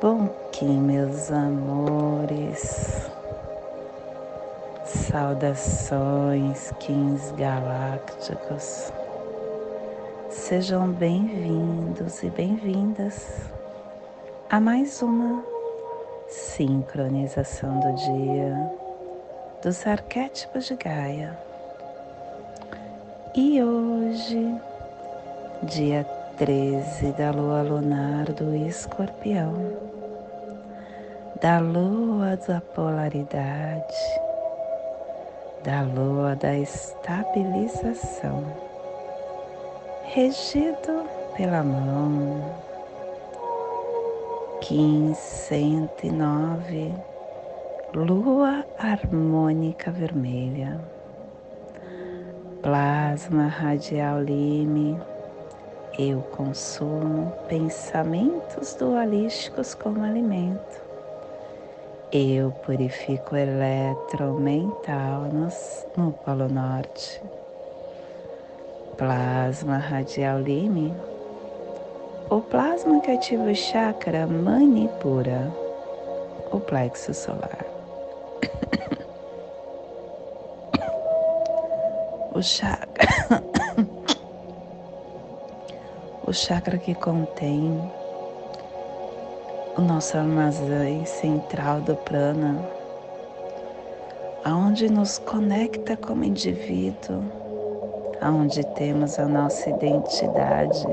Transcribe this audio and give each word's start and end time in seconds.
Bom 0.00 0.28
Kim, 0.50 0.80
meus 0.80 1.30
amores. 1.30 3.10
Saudações, 4.84 6.72
Kins 6.80 7.32
galácticos. 7.32 8.92
Sejam 10.30 10.90
bem-vindos 10.92 12.22
e 12.22 12.30
bem-vindas 12.30 13.50
a 14.48 14.58
mais 14.58 15.02
uma 15.02 15.44
sincronização 16.28 17.78
do 17.80 17.94
dia 17.94 18.70
dos 19.62 19.86
arquétipos 19.86 20.64
de 20.64 20.76
Gaia 20.76 21.38
e 23.34 23.62
hoje, 23.62 24.54
dia 25.62 26.04
13 26.36 27.12
da 27.12 27.30
lua 27.30 27.62
lunar 27.62 28.30
do 28.32 28.54
escorpião, 28.54 29.54
da 31.40 31.58
lua 31.58 32.36
da 32.36 32.60
polaridade, 32.60 34.20
da 35.62 35.80
lua 35.82 36.36
da 36.36 36.54
estabilização, 36.56 38.44
regido 40.04 41.06
pela 41.36 41.62
mão 41.62 42.42
1509, 44.60 46.94
lua 47.94 48.64
harmônica 48.78 49.90
vermelha 49.90 50.80
plasma 52.62 53.48
radial 53.48 54.22
lime, 54.22 54.96
eu 55.98 56.22
consumo 56.22 57.32
pensamentos 57.48 58.74
dualísticos 58.74 59.74
como 59.74 60.02
alimento. 60.02 60.80
Eu 62.10 62.50
purifico 62.50 63.36
eletromental 63.36 65.28
no 65.96 66.12
Polo 66.12 66.48
Norte. 66.48 67.22
Plasma 68.96 69.78
radial 69.78 70.40
lime, 70.40 70.94
o 72.30 72.40
plasma 72.40 73.00
que 73.00 73.10
ativa 73.10 73.44
o 73.44 73.54
chakra 73.54 74.26
manipura, 74.26 75.52
o 76.50 76.60
plexo 76.60 77.12
solar. 77.12 77.66
o 82.34 82.42
chakra, 82.42 83.11
o 86.32 86.34
chakra 86.34 86.78
que 86.78 86.94
contém 86.94 87.78
o 89.76 89.82
nosso 89.82 90.16
armazém 90.16 91.04
central 91.04 91.82
do 91.82 91.94
prana, 91.94 92.58
aonde 94.42 94.90
nos 94.90 95.18
conecta 95.18 95.94
como 95.94 96.24
indivíduo, 96.24 97.22
aonde 98.22 98.64
temos 98.64 99.18
a 99.18 99.28
nossa 99.28 99.68
identidade, 99.68 100.86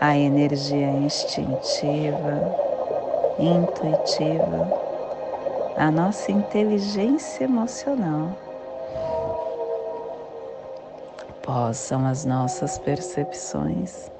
a 0.00 0.16
energia 0.16 0.88
instintiva, 0.88 2.40
intuitiva, 3.38 4.72
a 5.76 5.90
nossa 5.90 6.32
inteligência 6.32 7.44
emocional 7.44 8.30
possam 11.44 12.06
as 12.06 12.24
nossas 12.24 12.78
percepções 12.78 14.10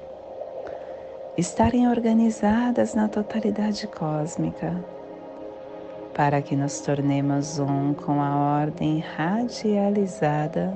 estarem 1.35 1.89
organizadas 1.89 2.93
na 2.93 3.07
totalidade 3.07 3.87
cósmica, 3.87 4.73
para 6.13 6.41
que 6.41 6.55
nos 6.55 6.79
tornemos 6.81 7.57
um 7.59 7.93
com 7.93 8.21
a 8.21 8.61
ordem 8.61 8.99
radializada 8.99 10.71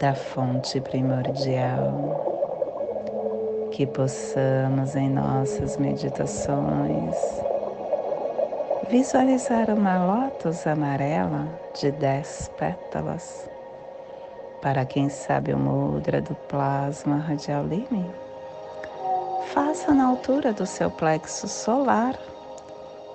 da 0.00 0.14
fonte 0.14 0.80
primordial. 0.80 2.30
Que 3.70 3.86
possamos 3.86 4.96
em 4.96 5.08
nossas 5.08 5.76
meditações 5.76 7.16
visualizar 8.88 9.70
uma 9.70 10.04
lótus 10.04 10.66
amarela 10.66 11.46
de 11.80 11.90
dez 11.92 12.50
pétalas 12.58 13.51
para 14.62 14.84
quem 14.86 15.08
sabe 15.08 15.52
o 15.52 15.58
mudra 15.58 16.20
do 16.22 16.36
plasma 16.48 17.16
radial 17.16 17.64
lime, 17.64 18.08
faça 19.52 19.92
na 19.92 20.06
altura 20.06 20.52
do 20.52 20.64
seu 20.64 20.88
plexo 20.88 21.48
solar 21.48 22.16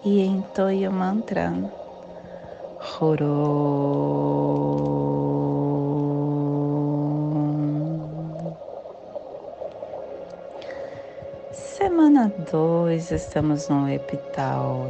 e 0.03 0.21
entoie 0.21 0.85
o 0.87 0.91
mantra 0.91 1.53
Horo. 2.99 3.27
Semana 11.53 12.31
2, 12.51 13.11
estamos 13.11 13.69
no 13.69 13.89
epital 13.89 14.87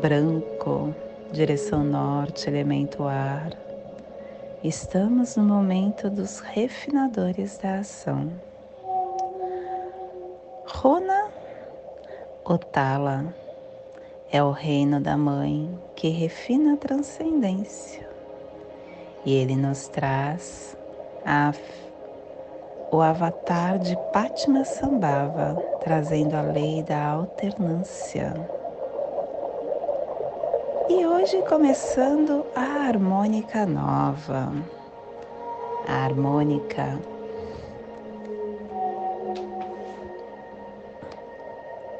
branco, 0.00 0.94
direção 1.30 1.84
norte, 1.84 2.48
elemento 2.48 3.04
ar. 3.04 3.63
Estamos 4.64 5.36
no 5.36 5.44
momento 5.44 6.08
dos 6.08 6.40
refinadores 6.40 7.58
da 7.58 7.80
ação. 7.80 8.32
Rona 10.66 11.28
Otala 12.42 13.26
é 14.32 14.42
o 14.42 14.52
reino 14.52 14.98
da 15.00 15.18
mãe 15.18 15.68
que 15.94 16.08
refina 16.08 16.72
a 16.72 16.76
transcendência. 16.78 18.08
E 19.26 19.34
ele 19.34 19.54
nos 19.54 19.86
traz 19.88 20.74
a, 21.26 21.52
o 22.90 23.02
avatar 23.02 23.78
de 23.78 23.94
Patma 24.14 24.64
Sambhava, 24.64 25.62
trazendo 25.80 26.36
a 26.36 26.40
lei 26.40 26.82
da 26.82 27.04
alternância. 27.04 28.32
E 30.86 31.06
hoje 31.06 31.40
começando 31.48 32.44
a 32.54 32.86
harmônica 32.86 33.64
nova, 33.64 34.52
a 35.88 36.04
harmônica. 36.04 37.00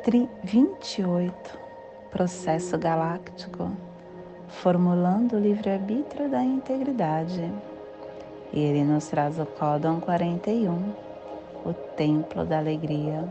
E 0.06 1.02
oito, 1.02 1.58
processo 2.10 2.76
galáctico, 2.76 3.70
formulando 4.48 5.36
o 5.36 5.40
livre-arbítrio 5.40 6.28
da 6.28 6.44
integridade. 6.44 7.50
E 8.52 8.60
ele 8.60 8.84
nos 8.84 9.08
traz 9.08 9.38
o 9.38 9.46
códon 9.46 9.98
41, 9.98 10.92
o 11.64 11.72
templo 11.96 12.44
da 12.44 12.58
alegria, 12.58 13.24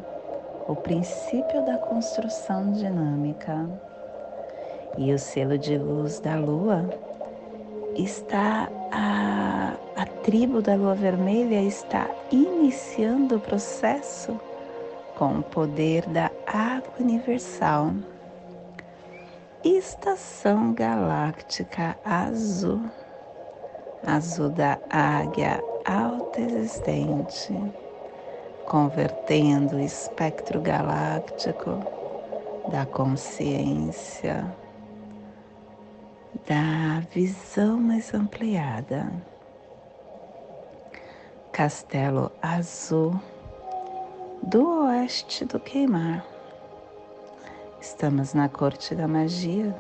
o 0.68 0.76
princípio 0.76 1.64
da 1.64 1.78
construção 1.78 2.72
dinâmica 2.72 3.70
e 4.98 5.14
o 5.14 5.20
selo 5.20 5.58
de 5.58 5.78
luz 5.78 6.20
da 6.20 6.36
lua 6.36 6.90
está 7.96 8.70
a, 8.92 9.74
a 9.96 10.06
tribo 10.24 10.62
da 10.62 10.76
lua 10.76 10.96
vermelha 10.96 11.62
está 11.62 12.10
iniciando 12.32 13.38
o 13.38 13.40
processo 13.40 14.40
com 15.18 15.40
o 15.40 15.44
poder 15.44 16.06
da 16.08 16.32
água 16.48 16.94
universal. 17.00 17.94
Estação 19.64 20.74
galáctica 20.74 21.96
azul, 22.04 22.82
azul 24.06 24.50
da 24.50 24.78
águia 24.90 25.64
alta 25.86 26.42
existente, 26.42 27.54
convertendo 28.66 29.78
o 29.78 29.80
espectro 29.80 30.60
galáctico 30.60 31.80
da 32.70 32.86
consciência 32.86 34.46
da 36.48 37.00
visão 37.12 37.78
mais 37.80 38.14
ampliada. 38.14 39.10
Castelo 41.52 42.32
Azul 42.42 43.20
do 44.42 44.84
oeste 44.86 45.46
do 45.46 45.60
Queimar. 45.60 46.26
Estamos 47.80 48.34
na 48.34 48.50
corte 48.50 48.94
da 48.94 49.08
magia. 49.08 49.74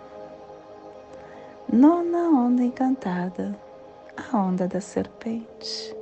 Nona 1.71 2.29
onda 2.29 2.63
encantada, 2.63 3.57
a 4.15 4.37
onda 4.37 4.67
da 4.67 4.79
serpente. 4.79 5.93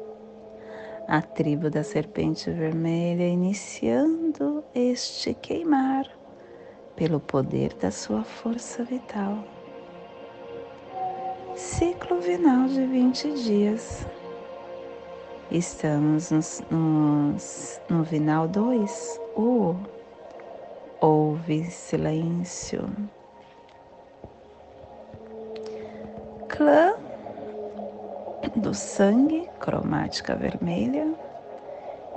A 1.07 1.21
tribo 1.21 1.69
da 1.71 1.83
serpente 1.83 2.51
vermelha 2.51 3.27
iniciando 3.27 4.63
este 4.75 5.33
queimar 5.33 6.05
pelo 6.95 7.19
poder 7.19 7.73
da 7.73 7.89
sua 7.89 8.23
força 8.23 8.83
vital 8.83 9.43
ciclo 11.55 12.19
vinal 12.19 12.67
de 12.67 12.85
20 12.85 13.33
dias. 13.33 14.07
Estamos 15.49 16.31
nos, 16.31 16.63
nos, 16.69 17.81
no 17.89 18.03
vinal 18.03 18.47
2, 18.47 19.19
o 19.35 19.75
Ouve 21.01 21.65
silêncio. 21.65 22.89
Clã 26.47 26.93
do 28.55 28.73
sangue, 28.73 29.49
cromática 29.59 30.35
vermelha, 30.35 31.13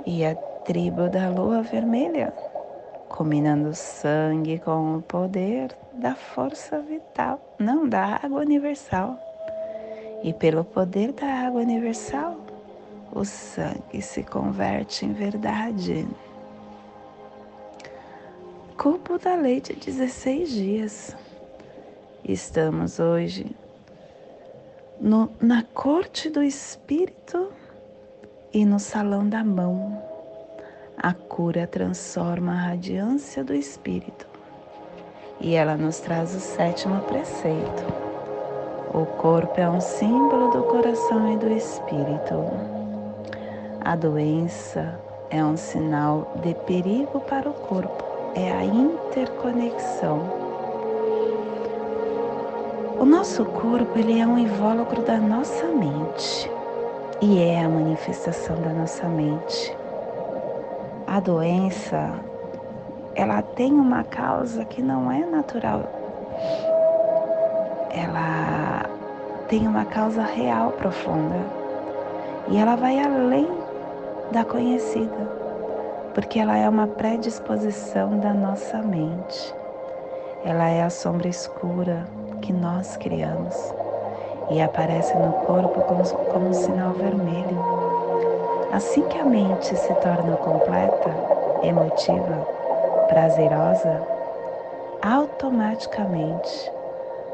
e 0.05 0.25
a 0.25 0.35
tribo 0.35 1.09
da 1.09 1.29
lua 1.29 1.61
vermelha, 1.61 2.31
combinando 3.09 3.73
sangue 3.73 4.59
com 4.59 4.97
o 4.97 5.01
poder 5.01 5.75
da 5.95 6.13
força 6.15 6.79
vital, 6.79 7.39
não 7.57 7.87
da 7.87 8.19
água 8.21 8.41
universal. 8.41 9.19
E 10.23 10.33
pelo 10.33 10.63
poder 10.63 11.11
da 11.13 11.27
água 11.27 11.61
universal, 11.61 12.37
o 13.11 13.23
sangue 13.23 14.01
se 14.01 14.23
converte 14.23 15.05
em 15.05 15.13
verdade. 15.13 16.07
Cubo 18.77 19.17
da 19.17 19.35
lei 19.35 19.61
de 19.61 19.73
16 19.73 20.49
dias. 20.49 21.15
Estamos 22.23 22.99
hoje 22.99 23.55
no, 24.99 25.31
na 25.39 25.63
corte 25.63 26.29
do 26.29 26.43
espírito 26.43 27.53
e 28.51 28.65
no 28.65 28.79
salão 28.79 29.27
da 29.27 29.43
mão. 29.43 30.03
A 30.97 31.13
cura 31.13 31.67
transforma 31.67 32.53
a 32.53 32.67
radiância 32.69 33.43
do 33.43 33.53
espírito 33.53 34.34
e 35.39 35.55
ela 35.55 35.75
nos 35.75 35.99
traz 35.99 36.33
o 36.35 36.39
sétimo 36.39 37.01
preceito. 37.01 37.83
O 38.93 39.05
corpo 39.05 39.59
é 39.59 39.69
um 39.69 39.81
símbolo 39.81 40.51
do 40.51 40.63
coração 40.63 41.33
e 41.33 41.37
do 41.37 41.51
espírito. 41.51 42.45
A 43.81 43.95
doença 43.95 44.99
é 45.29 45.43
um 45.43 45.57
sinal 45.57 46.31
de 46.41 46.53
perigo 46.65 47.19
para 47.21 47.49
o 47.49 47.53
corpo, 47.53 48.03
é 48.35 48.51
a 48.51 48.63
interconexão. 48.63 50.21
O 52.97 53.03
nosso 53.03 53.43
corpo 53.45 53.99
ele 53.99 54.19
é 54.19 54.25
um 54.25 54.37
invólucro 54.37 55.01
da 55.03 55.17
nossa 55.17 55.67
mente 55.67 56.49
e 57.21 57.39
é 57.39 57.61
a 57.61 57.69
manifestação 57.69 58.55
da 58.61 58.69
nossa 58.69 59.07
mente. 59.07 59.75
A 61.05 61.19
doença 61.19 62.13
ela 63.15 63.41
tem 63.41 63.71
uma 63.71 64.03
causa 64.03 64.65
que 64.65 64.81
não 64.81 65.09
é 65.09 65.25
natural. 65.25 65.83
Ela 67.89 68.89
tem 69.47 69.65
uma 69.67 69.85
causa 69.85 70.21
real 70.21 70.71
profunda 70.71 71.39
e 72.49 72.57
ela 72.57 72.75
vai 72.75 72.99
além 72.99 73.47
da 74.31 74.43
conhecida, 74.43 75.31
porque 76.13 76.39
ela 76.39 76.57
é 76.57 76.67
uma 76.67 76.87
predisposição 76.87 78.19
da 78.19 78.33
nossa 78.33 78.79
mente. 78.79 79.55
Ela 80.43 80.69
é 80.69 80.83
a 80.83 80.89
sombra 80.89 81.29
escura 81.29 82.03
que 82.41 82.51
nós 82.51 82.97
criamos 82.97 83.73
e 84.49 84.61
aparece 84.61 85.15
no 85.17 85.31
corpo 85.31 85.81
como, 85.83 86.03
como 86.03 86.49
um 86.49 86.53
sinal 86.53 86.91
vermelho. 86.93 87.63
Assim 88.71 89.03
que 89.07 89.17
a 89.17 89.23
mente 89.23 89.73
se 89.75 89.93
torna 89.95 90.35
completa, 90.37 91.09
emotiva, 91.63 92.45
prazerosa, 93.07 94.01
automaticamente 95.01 96.71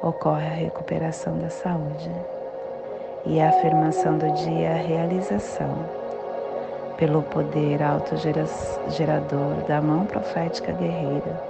ocorre 0.02 0.48
a 0.48 0.54
recuperação 0.54 1.38
da 1.38 1.50
saúde 1.50 2.12
e 3.26 3.40
a 3.40 3.50
afirmação 3.50 4.18
do 4.18 4.32
dia 4.34 4.72
a 4.72 4.76
realização 4.76 6.02
pelo 6.98 7.24
poder 7.24 7.82
autogerador 7.82 9.56
da 9.68 9.82
mão 9.82 10.06
profética 10.06 10.72
guerreira, 10.72 11.42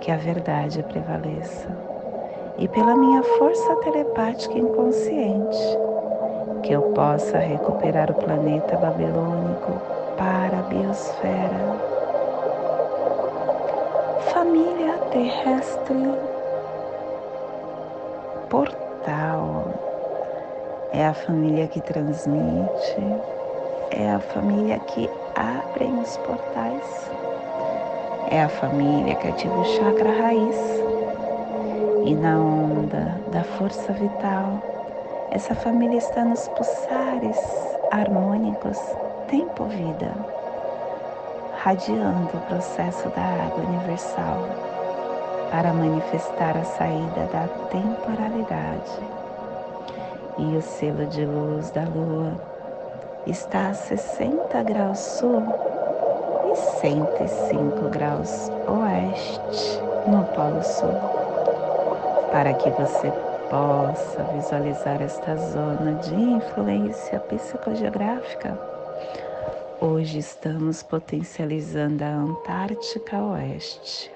que 0.00 0.10
a 0.10 0.16
verdade 0.16 0.82
prevaleça, 0.82 1.68
e 2.58 2.68
pela 2.68 2.94
minha 2.94 3.22
força 3.22 3.76
telepática 3.76 4.58
inconsciente, 4.58 5.78
que 6.62 6.72
eu 6.72 6.82
possa 6.92 7.38
recuperar 7.38 8.10
o 8.10 8.14
planeta 8.14 8.76
babilônico 8.76 9.72
para 10.18 10.58
a 10.58 10.62
biosfera. 10.62 11.94
Família 14.32 14.98
terrestre 15.14 15.94
portal 18.50 19.72
é 20.92 21.06
a 21.06 21.14
família 21.14 21.68
que 21.68 21.80
transmite 21.80 23.00
é 23.92 24.10
a 24.10 24.18
família 24.18 24.80
que 24.80 25.08
abre 25.36 25.84
os 25.84 26.16
portais, 26.16 27.10
é 28.28 28.42
a 28.42 28.48
família 28.48 29.14
que 29.14 29.28
ativa 29.28 29.54
o 29.54 29.64
chakra 29.64 30.10
raiz. 30.20 30.56
E 32.04 32.12
na 32.16 32.36
onda 32.36 33.20
da 33.30 33.44
força 33.44 33.92
vital, 33.92 34.60
essa 35.30 35.54
família 35.54 35.98
está 35.98 36.24
nos 36.24 36.48
pulsares 36.48 37.38
harmônicos 37.92 38.80
tempo-vida, 39.28 40.12
radiando 41.62 42.36
o 42.36 42.46
processo 42.48 43.08
da 43.10 43.22
água 43.22 43.64
universal 43.64 44.74
para 45.54 45.72
manifestar 45.72 46.56
a 46.56 46.64
saída 46.64 47.26
da 47.32 47.46
temporalidade. 47.70 48.90
E 50.36 50.56
o 50.56 50.60
selo 50.60 51.06
de 51.06 51.24
luz 51.24 51.70
da 51.70 51.84
lua 51.84 52.32
está 53.24 53.68
a 53.68 53.72
60 53.72 54.62
graus 54.64 54.98
sul 54.98 55.44
e 56.50 56.56
105 56.56 57.88
graus 57.90 58.50
oeste 58.66 59.80
no 60.08 60.24
Polo 60.34 60.60
Sul. 60.64 60.90
Para 62.32 62.52
que 62.54 62.70
você 62.70 63.12
possa 63.48 64.24
visualizar 64.34 65.00
esta 65.00 65.36
zona 65.36 65.92
de 66.00 66.16
influência 66.16 67.20
psicogeográfica, 67.20 68.58
hoje 69.80 70.18
estamos 70.18 70.82
potencializando 70.82 72.02
a 72.02 72.08
Antártica 72.08 73.22
Oeste, 73.22 74.13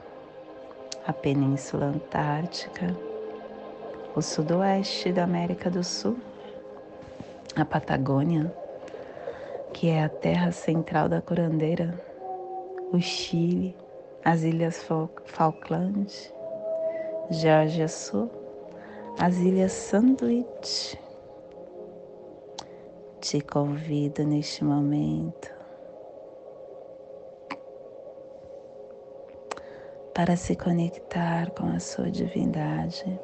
a 1.08 1.12
Península 1.12 1.86
Antártica, 1.86 2.96
o 4.14 4.22
Sudoeste 4.22 5.10
da 5.10 5.24
América 5.24 5.68
do 5.68 5.82
Sul, 5.82 6.16
a 7.56 7.64
Patagônia 7.64 8.54
que 9.72 9.88
é 9.88 10.04
a 10.04 10.08
terra 10.08 10.52
central 10.52 11.08
da 11.08 11.22
curandeira, 11.22 11.98
o 12.92 13.00
Chile, 13.00 13.76
as 14.24 14.42
Ilhas 14.42 14.84
Falkland, 15.24 16.12
Geórgia 17.30 17.88
Sul, 17.88 18.30
as 19.18 19.36
Ilhas 19.38 19.72
Sandwich. 19.72 20.98
Te 23.20 23.40
convido 23.40 24.24
neste 24.24 24.64
momento 24.64 25.57
para 30.18 30.36
se 30.36 30.56
conectar 30.56 31.52
com 31.52 31.68
a 31.68 31.78
sua 31.78 32.10
divindade. 32.10 33.20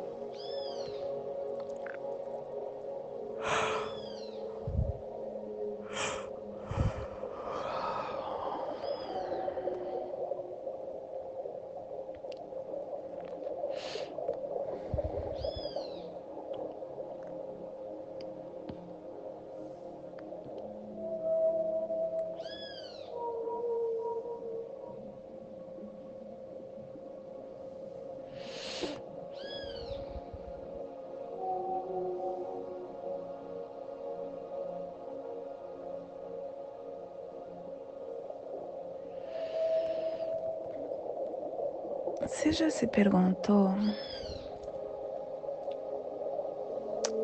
Você 42.45 42.53
já 42.53 42.69
se 42.69 42.87
perguntou 42.87 43.71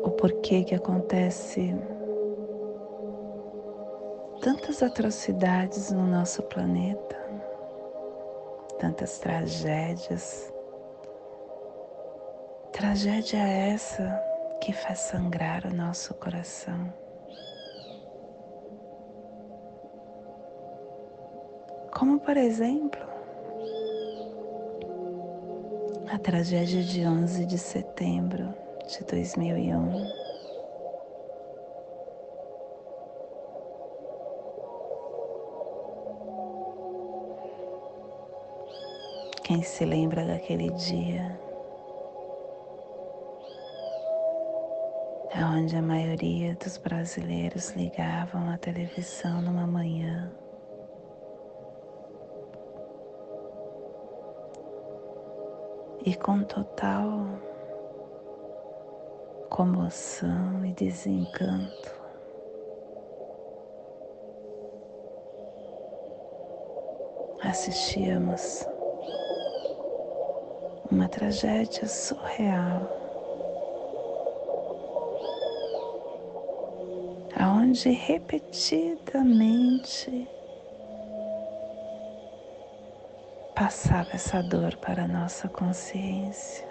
o 0.03 0.09
porquê 0.09 0.63
que 0.63 0.73
acontece 0.73 1.75
tantas 4.41 4.81
atrocidades 4.81 5.91
no 5.91 6.07
nosso 6.07 6.41
planeta, 6.41 7.15
tantas 8.79 9.19
tragédias? 9.19 10.51
Tragédia 12.71 13.47
essa 13.47 14.19
que 14.59 14.73
faz 14.73 15.01
sangrar 15.01 15.67
o 15.67 15.75
nosso 15.75 16.15
coração. 16.15 16.91
Como, 21.93 22.19
por 22.19 22.35
exemplo, 22.37 23.10
tragédia 26.21 26.83
de 26.83 27.03
11 27.03 27.45
de 27.47 27.57
setembro 27.57 28.53
de 28.87 29.03
2001. 29.03 30.11
Quem 39.43 39.63
se 39.63 39.83
lembra 39.83 40.25
daquele 40.27 40.69
dia? 40.69 41.39
Onde 45.55 45.75
a 45.75 45.81
maioria 45.81 46.55
dos 46.55 46.77
brasileiros 46.77 47.71
ligavam 47.71 48.47
a 48.49 48.57
televisão 48.57 49.41
numa 49.41 49.65
manhã 49.65 50.31
e 56.03 56.15
com 56.15 56.43
total 56.43 57.27
comoção 59.49 60.65
e 60.65 60.73
desencanto. 60.73 62.01
Assistíamos 67.43 68.65
uma 70.89 71.07
tragédia 71.09 71.87
surreal, 71.87 72.89
aonde 77.35 77.89
repetidamente 77.89 80.27
passava 83.71 84.09
essa 84.11 84.43
dor 84.43 84.75
para 84.75 85.05
a 85.05 85.07
nossa 85.07 85.47
consciência. 85.47 86.67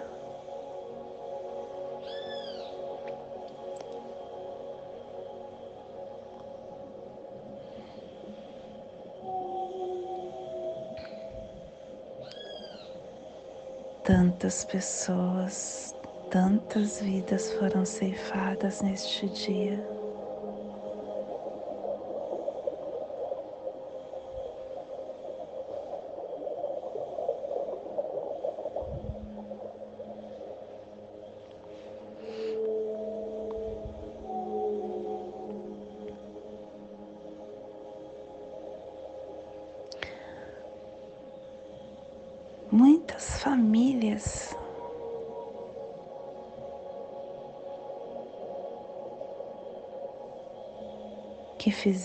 Tantas 14.03 14.63
pessoas, 14.65 15.95
tantas 16.29 17.01
vidas 17.01 17.51
foram 17.53 17.83
ceifadas 17.83 18.81
neste 18.81 19.27
dia. 19.27 20.00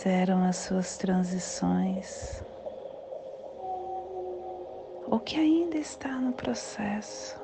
Fizeram 0.06 0.44
as 0.44 0.54
suas 0.58 0.96
transições 0.96 2.40
ou 5.08 5.18
que 5.18 5.34
ainda 5.34 5.76
está 5.78 6.20
no 6.20 6.32
processo. 6.32 7.36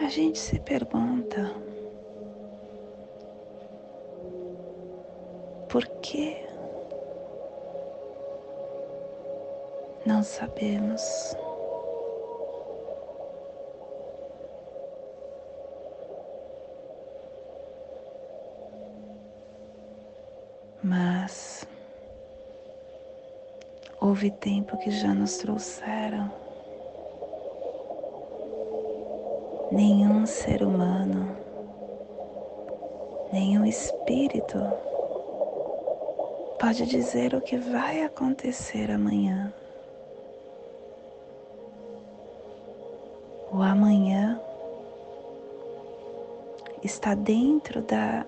A 0.00 0.08
gente 0.08 0.36
se 0.40 0.58
pergunta 0.58 1.54
Por 5.68 5.86
quê? 6.00 6.44
Não 10.04 10.24
sabemos. 10.24 11.36
Mas 20.88 21.66
houve 24.00 24.30
tempo 24.30 24.78
que 24.78 24.88
já 24.92 25.12
nos 25.12 25.36
trouxeram. 25.38 26.30
Nenhum 29.72 30.24
ser 30.26 30.62
humano, 30.62 31.36
nenhum 33.32 33.64
espírito 33.64 34.58
pode 36.60 36.86
dizer 36.86 37.34
o 37.34 37.40
que 37.40 37.56
vai 37.56 38.04
acontecer 38.04 38.88
amanhã. 38.88 39.52
O 43.50 43.60
amanhã 43.60 44.40
está 46.80 47.12
dentro 47.16 47.82
da 47.82 48.24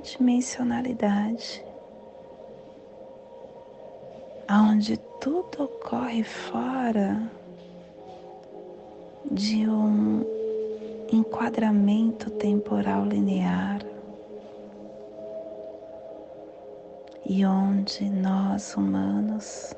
interdimensionalidade, 0.00 1.62
onde 4.50 4.96
tudo 5.20 5.64
ocorre 5.64 6.24
fora 6.24 7.30
de 9.30 9.68
um 9.68 10.24
enquadramento 11.12 12.30
temporal 12.30 13.04
linear. 13.04 13.80
e 17.32 17.46
onde 17.46 18.10
nós 18.10 18.74
humanos 18.74 19.72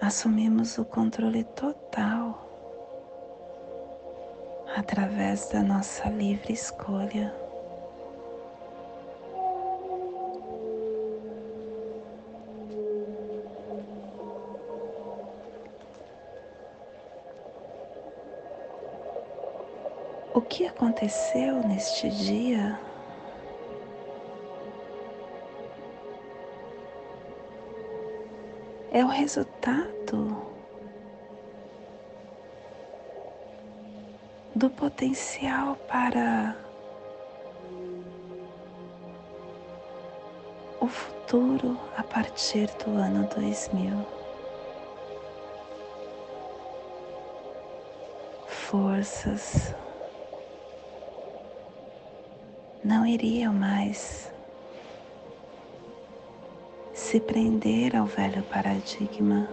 assumimos 0.00 0.78
o 0.78 0.86
controle 0.86 1.44
total 1.44 2.46
através 4.74 5.50
da 5.50 5.62
nossa 5.62 6.08
livre 6.08 6.54
escolha. 6.54 7.45
O 20.36 20.42
que 20.42 20.66
aconteceu 20.66 21.66
neste 21.66 22.10
dia? 22.10 22.78
é 28.90 29.02
o 29.02 29.08
resultado 29.08 30.36
do 34.54 34.68
potencial 34.68 35.76
para 35.88 36.54
o 40.80 40.86
futuro 40.86 41.78
a 41.96 42.02
partir 42.02 42.68
do 42.84 42.90
ano 42.90 43.26
2000. 43.34 44.06
Forças 48.46 49.74
não 52.86 53.04
iriam 53.04 53.52
mais 53.52 54.32
se 56.94 57.18
prender 57.18 57.96
ao 57.96 58.06
velho 58.06 58.44
paradigma. 58.44 59.48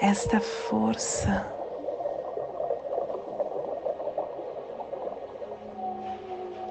Esta 0.00 0.40
força 0.40 1.52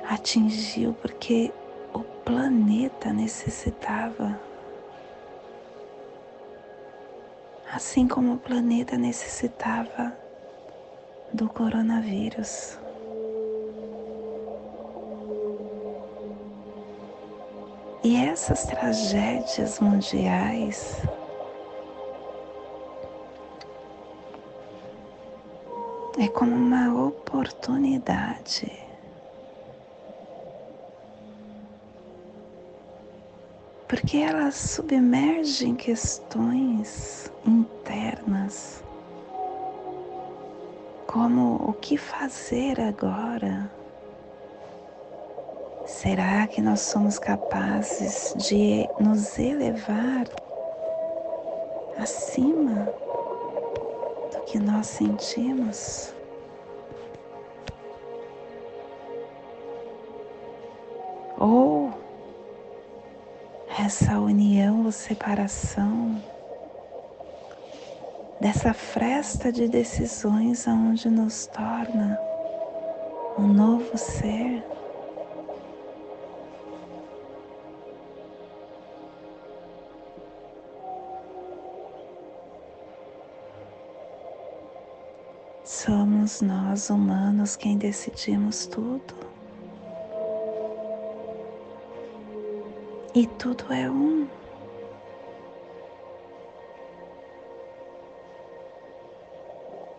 atingiu 0.07 0.93
porque 0.93 1.53
o 1.93 2.03
planeta 2.23 3.11
necessitava 3.11 4.50
assim 7.81 8.07
como 8.07 8.35
o 8.35 8.37
planeta 8.37 8.95
necessitava 8.95 10.15
do 11.33 11.49
coronavírus. 11.49 12.77
E 18.03 18.17
essas 18.17 18.65
tragédias 18.65 19.79
mundiais 19.79 21.01
é 26.19 26.27
como 26.27 26.55
uma 26.55 27.07
oportunidade 27.07 28.90
porque 33.91 34.19
elas 34.19 34.55
submergem 34.55 35.75
questões 35.75 37.29
internas, 37.45 38.81
como 41.05 41.55
o 41.55 41.73
que 41.73 41.97
fazer 41.97 42.79
agora 42.79 43.69
Será 45.85 46.47
que 46.47 46.61
nós 46.61 46.79
somos 46.79 47.19
capazes 47.19 48.33
de 48.37 48.87
nos 48.97 49.37
elevar 49.37 50.25
acima 51.97 52.93
do 54.31 54.41
que 54.45 54.57
nós 54.57 54.87
sentimos? 54.87 56.20
Essa 63.91 64.21
união 64.21 64.85
ou 64.85 64.91
separação 64.91 66.23
dessa 68.39 68.73
fresta 68.73 69.51
de 69.51 69.67
decisões 69.67 70.65
aonde 70.65 71.09
nos 71.09 71.45
torna 71.47 72.17
um 73.37 73.47
novo 73.49 73.97
ser? 73.97 74.63
Somos 85.65 86.39
nós 86.41 86.89
humanos 86.89 87.57
quem 87.57 87.77
decidimos 87.77 88.65
tudo. 88.67 89.40
E 93.13 93.27
tudo 93.27 93.73
é 93.73 93.89
um. 93.89 94.25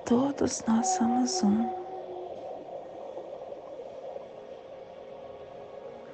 Todos 0.03 0.65
nós 0.67 0.87
somos 0.89 1.43
um. 1.43 1.69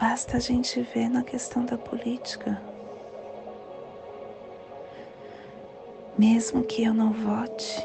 Basta 0.00 0.38
a 0.38 0.40
gente 0.40 0.80
ver 0.80 1.08
na 1.08 1.22
questão 1.22 1.64
da 1.64 1.78
política. 1.78 2.61
Mesmo 6.18 6.64
que 6.64 6.82
eu 6.82 6.92
não 6.92 7.12
vote, 7.12 7.80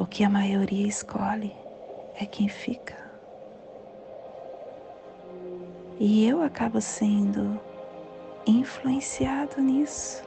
o 0.00 0.04
que 0.04 0.24
a 0.24 0.28
maioria 0.28 0.88
escolhe 0.88 1.54
é 2.20 2.26
quem 2.26 2.48
fica. 2.48 2.99
E 6.02 6.26
eu 6.26 6.40
acabo 6.40 6.80
sendo 6.80 7.60
influenciado 8.46 9.60
nisso. 9.60 10.22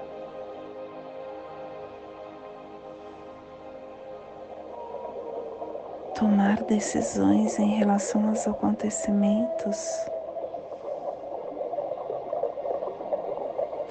Tomar 6.13 6.61
decisões 6.65 7.57
em 7.57 7.69
relação 7.69 8.29
aos 8.29 8.47
acontecimentos 8.47 9.89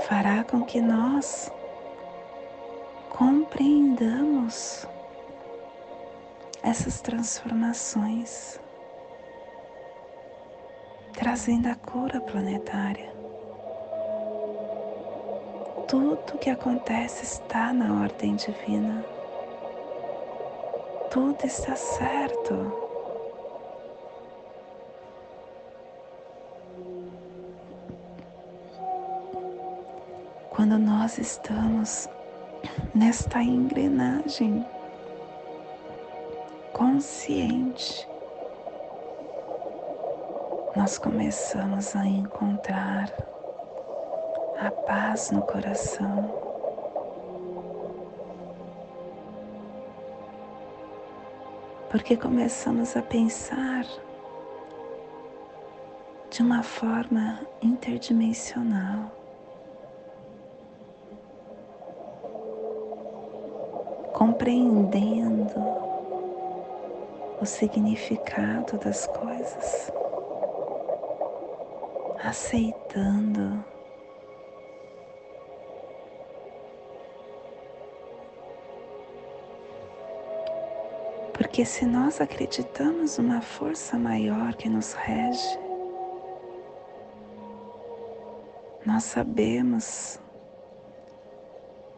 fará 0.07 0.45
com 0.45 0.62
que 0.62 0.81
nós 0.81 1.51
compreendamos 3.11 4.87
essas 6.62 7.01
transformações, 7.01 8.61
trazendo 11.22 11.68
a 11.68 11.76
cura 11.76 12.20
planetária. 12.20 13.08
Tudo 15.87 16.37
que 16.40 16.50
acontece 16.50 17.22
está 17.22 17.72
na 17.72 18.02
ordem 18.02 18.35
divina. 18.35 19.04
Tudo 21.12 21.44
está 21.44 21.76
certo. 21.76 22.72
Quando 30.50 30.76
nós 30.76 31.18
estamos 31.18 32.08
nesta 32.92 33.40
engrenagem 33.40 34.66
consciente, 36.72 38.12
nós 40.74 40.96
começamos 40.96 41.94
a 41.94 42.06
encontrar 42.06 43.12
a 44.58 44.70
paz 44.70 45.30
no 45.30 45.42
coração. 45.42 46.30
Porque 51.90 52.16
começamos 52.16 52.96
a 52.96 53.02
pensar 53.02 53.85
de 56.30 56.40
uma 56.40 56.62
forma 56.62 57.40
interdimensional. 57.61 59.11
Compreendendo 64.14 65.52
o 67.38 67.44
significado 67.44 68.78
das 68.78 69.06
coisas, 69.08 69.92
aceitando. 72.22 73.64
Porque 81.32 81.64
se 81.64 81.85
nós 81.85 82.20
acreditamos 82.20 83.18
numa 83.18 83.40
força 83.40 83.98
maior 83.98 84.54
que 84.54 84.68
nos 84.68 84.92
rege, 84.92 85.58
nós 88.87 89.04
sabemos 89.04 90.20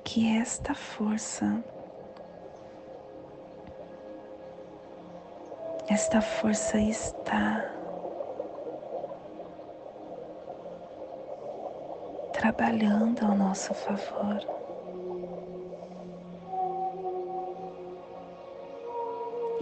que 0.03 0.37
esta 0.37 0.75
força 0.75 1.63
Esta 5.87 6.23
força 6.23 6.79
está 6.79 7.74
trabalhando 12.45 13.25
ao 13.25 13.35
nosso 13.35 13.73
favor. 13.73 14.39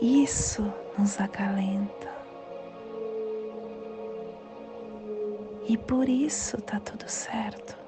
Isso 0.00 0.64
nos 0.98 1.20
acalenta. 1.20 2.10
E 5.68 5.78
por 5.78 6.08
isso 6.08 6.56
está 6.56 6.80
tudo 6.80 7.08
certo. 7.08 7.81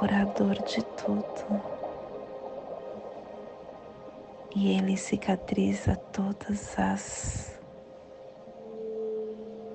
Curador 0.00 0.54
de 0.62 0.82
tudo. 0.82 1.62
E 4.56 4.78
ele 4.78 4.96
cicatriza 4.96 5.94
todas 6.10 6.78
as 6.78 7.60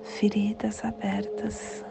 feridas 0.02 0.84
abertas. 0.84 1.84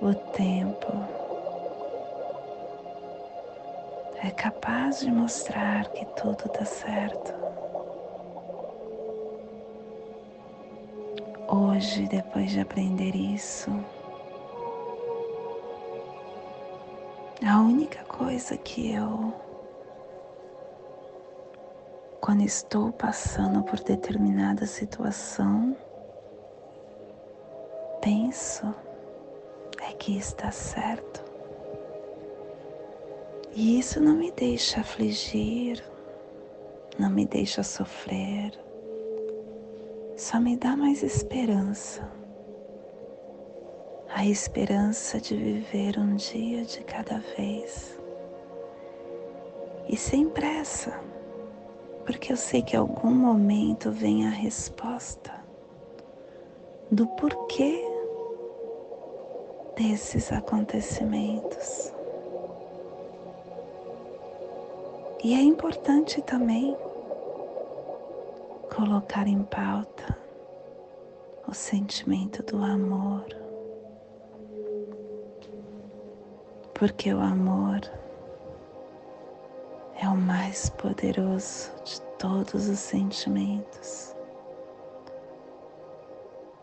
O 0.00 0.14
tempo 0.14 0.92
é 4.22 4.30
capaz 4.30 5.00
de 5.00 5.10
mostrar 5.10 5.88
que 5.90 6.04
tudo 6.14 6.44
está 6.46 6.64
certo. 6.64 7.34
Hoje, 11.48 12.06
depois 12.06 12.52
de 12.52 12.60
aprender 12.60 13.16
isso, 13.16 13.70
A 17.46 17.60
única 17.60 18.02
coisa 18.04 18.56
que 18.56 18.90
eu, 18.90 19.34
quando 22.18 22.40
estou 22.42 22.90
passando 22.90 23.62
por 23.62 23.78
determinada 23.80 24.64
situação, 24.64 25.76
penso 28.00 28.74
é 29.86 29.92
que 29.92 30.16
está 30.16 30.50
certo. 30.50 31.22
E 33.52 33.78
isso 33.78 34.00
não 34.00 34.16
me 34.16 34.32
deixa 34.32 34.80
afligir, 34.80 35.84
não 36.98 37.10
me 37.10 37.26
deixa 37.26 37.62
sofrer, 37.62 38.58
só 40.16 40.40
me 40.40 40.56
dá 40.56 40.74
mais 40.74 41.02
esperança 41.02 42.23
a 44.14 44.24
esperança 44.24 45.20
de 45.20 45.34
viver 45.34 45.98
um 45.98 46.14
dia 46.14 46.64
de 46.64 46.84
cada 46.84 47.18
vez. 47.36 47.98
E 49.88 49.96
sem 49.96 50.28
pressa, 50.28 51.00
porque 52.06 52.32
eu 52.32 52.36
sei 52.36 52.62
que 52.62 52.76
algum 52.76 53.10
momento 53.10 53.90
vem 53.90 54.24
a 54.24 54.30
resposta 54.30 55.34
do 56.92 57.08
porquê 57.08 57.84
desses 59.76 60.30
acontecimentos. 60.30 61.92
E 65.24 65.34
é 65.34 65.42
importante 65.42 66.22
também 66.22 66.76
colocar 68.76 69.26
em 69.26 69.42
pauta 69.42 70.16
o 71.48 71.52
sentimento 71.52 72.44
do 72.44 72.62
amor 72.62 73.43
porque 76.74 77.14
o 77.14 77.20
amor 77.20 77.80
é 80.00 80.08
o 80.08 80.16
mais 80.16 80.68
poderoso 80.70 81.72
de 81.84 82.00
todos 82.18 82.68
os 82.68 82.78
sentimentos. 82.78 84.14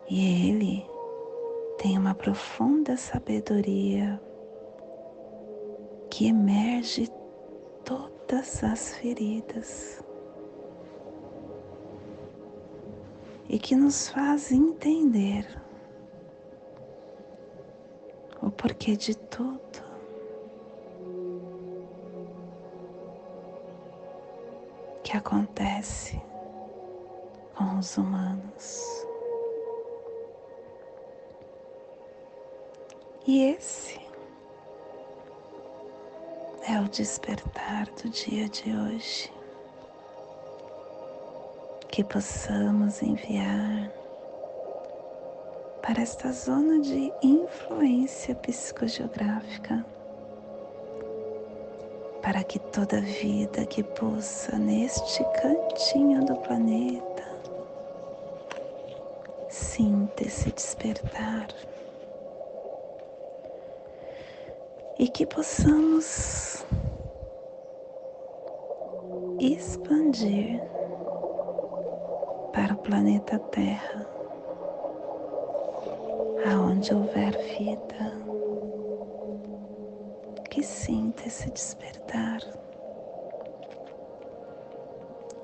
E 0.09 0.49
ele 0.49 0.85
tem 1.77 1.97
uma 1.97 2.13
profunda 2.13 2.97
sabedoria 2.97 4.21
que 6.09 6.27
emerge 6.27 7.09
todas 7.85 8.63
as 8.63 8.93
feridas 8.95 10.03
e 13.47 13.57
que 13.57 13.75
nos 13.75 14.09
faz 14.09 14.51
entender 14.51 15.47
o 18.41 18.51
porquê 18.51 18.95
de 18.95 19.15
tudo. 19.15 19.90
Que 25.03 25.17
acontece 25.17 26.21
com 27.55 27.79
os 27.79 27.97
humanos. 27.97 29.05
E 33.27 33.43
esse 33.43 33.99
é 36.67 36.79
o 36.79 36.87
despertar 36.89 37.85
do 38.01 38.09
dia 38.09 38.49
de 38.49 38.75
hoje. 38.75 39.31
Que 41.87 42.03
possamos 42.03 43.01
enviar 43.01 43.91
para 45.81 46.01
esta 46.01 46.31
zona 46.31 46.79
de 46.79 47.11
influência 47.21 48.33
psicogeográfica 48.35 49.85
para 52.21 52.43
que 52.43 52.59
toda 52.59 53.01
vida 53.01 53.65
que 53.65 53.83
pulsa 53.83 54.57
neste 54.57 55.23
cantinho 55.41 56.23
do 56.25 56.35
planeta 56.37 57.23
sinta 59.49 60.23
esse 60.23 60.51
despertar. 60.51 61.47
E 64.99 65.07
que 65.07 65.25
possamos 65.25 66.63
expandir 69.39 70.61
para 72.53 72.73
o 72.73 72.77
planeta 72.77 73.39
Terra, 73.39 74.05
aonde 76.45 76.93
houver 76.93 77.35
vida 77.57 78.21
que 80.51 80.61
sinta 80.61 81.25
esse 81.27 81.49
despertar. 81.49 82.41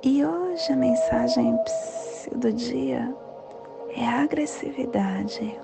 E 0.03 0.23
hoje 0.23 0.73
a 0.73 0.75
mensagem 0.75 1.57
do 2.35 2.51
dia 2.51 3.15
é 3.95 4.05
a 4.05 4.23
agressividade. 4.23 5.57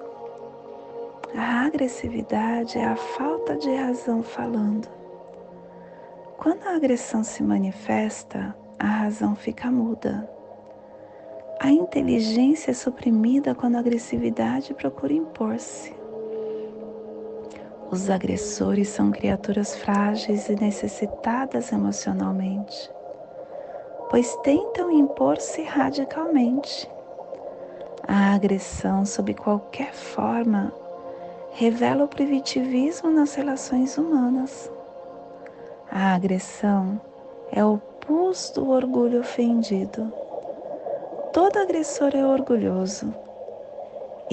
A 1.35 1.65
agressividade 1.65 2.77
é 2.77 2.85
a 2.85 2.95
falta 2.95 3.57
de 3.57 3.69
razão 3.75 4.23
falando. 4.23 4.87
Quando 6.37 6.65
a 6.65 6.75
agressão 6.75 7.21
se 7.21 7.43
manifesta, 7.43 8.55
a 8.79 8.87
razão 8.87 9.35
fica 9.35 9.69
muda. 9.69 10.29
A 11.59 11.69
inteligência 11.69 12.71
é 12.71 12.73
suprimida 12.73 13.53
quando 13.53 13.75
a 13.75 13.79
agressividade 13.79 14.73
procura 14.73 15.11
impor-se. 15.11 16.02
Os 17.93 18.09
agressores 18.09 18.87
são 18.87 19.11
criaturas 19.11 19.75
frágeis 19.75 20.49
e 20.49 20.55
necessitadas 20.55 21.71
emocionalmente, 21.71 22.91
pois 24.09 24.35
tentam 24.37 24.89
impor-se 24.89 25.61
radicalmente. 25.61 26.89
A 28.07 28.33
agressão, 28.33 29.05
sob 29.05 29.35
qualquer 29.35 29.93
forma, 29.93 30.73
revela 31.51 32.05
o 32.05 32.07
primitivismo 32.07 33.11
nas 33.11 33.35
relações 33.35 33.95
humanas. 33.95 34.71
A 35.91 36.15
agressão 36.15 36.99
é 37.51 37.63
o 37.63 37.77
pus 37.77 38.49
do 38.49 38.71
orgulho 38.71 39.19
ofendido. 39.19 40.11
Todo 41.31 41.59
agressor 41.59 42.09
é 42.15 42.25
orgulhoso 42.25 43.13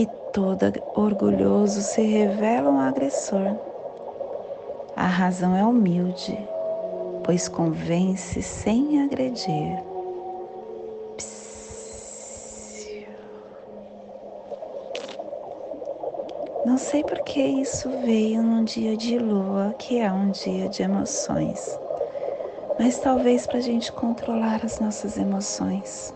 e 0.00 0.06
todo 0.32 0.72
orgulhoso 0.94 1.82
se 1.82 2.00
revela 2.00 2.70
um 2.70 2.80
agressor. 2.80 3.54
A 4.96 5.06
razão 5.06 5.54
é 5.54 5.62
humilde, 5.62 6.38
pois 7.22 7.48
convence 7.48 8.40
sem 8.40 9.02
agredir. 9.02 9.84
Não 16.64 16.78
sei 16.78 17.04
por 17.04 17.20
que 17.20 17.42
isso 17.42 17.90
veio 18.02 18.42
num 18.42 18.64
dia 18.64 18.96
de 18.96 19.18
lua, 19.18 19.74
que 19.78 19.98
é 19.98 20.10
um 20.10 20.30
dia 20.30 20.66
de 20.70 20.82
emoções, 20.82 21.78
mas 22.78 22.98
talvez 22.98 23.46
para 23.46 23.58
a 23.58 23.62
gente 23.62 23.92
controlar 23.92 24.64
as 24.64 24.80
nossas 24.80 25.18
emoções 25.18 26.14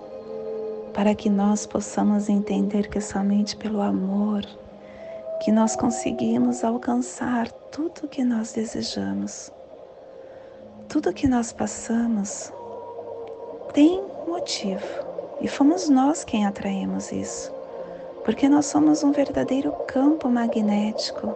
para 0.94 1.14
que 1.14 1.28
nós 1.28 1.66
possamos 1.66 2.28
entender 2.28 2.88
que 2.88 3.00
somente 3.00 3.56
pelo 3.56 3.82
amor 3.82 4.46
que 5.42 5.50
nós 5.50 5.74
conseguimos 5.76 6.62
alcançar 6.64 7.50
tudo 7.50 8.04
o 8.04 8.08
que 8.08 8.24
nós 8.24 8.52
desejamos. 8.52 9.52
Tudo 10.88 11.12
que 11.12 11.26
nós 11.26 11.52
passamos 11.52 12.52
tem 13.72 14.02
motivo 14.26 14.86
e 15.40 15.48
fomos 15.48 15.88
nós 15.88 16.22
quem 16.22 16.46
atraímos 16.46 17.10
isso, 17.10 17.52
porque 18.24 18.48
nós 18.48 18.66
somos 18.66 19.02
um 19.02 19.10
verdadeiro 19.10 19.72
campo 19.88 20.30
magnético. 20.30 21.34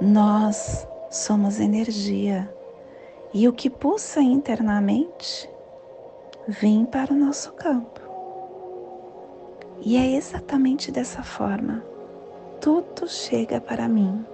Nós 0.00 0.86
somos 1.10 1.58
energia 1.58 2.48
e 3.32 3.48
o 3.48 3.52
que 3.52 3.70
pulsa 3.70 4.20
internamente 4.20 5.48
vem 6.46 6.84
para 6.84 7.12
o 7.12 7.16
nosso 7.16 7.52
campo. 7.52 8.09
E 9.82 9.96
é 9.96 10.14
exatamente 10.14 10.92
dessa 10.92 11.22
forma. 11.22 11.82
Tudo 12.60 13.08
chega 13.08 13.60
para 13.60 13.88
mim 13.88 14.24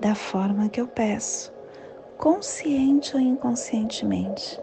da 0.00 0.14
forma 0.14 0.68
que 0.68 0.80
eu 0.80 0.88
peço, 0.88 1.52
consciente 2.18 3.14
ou 3.14 3.22
inconscientemente. 3.22 4.60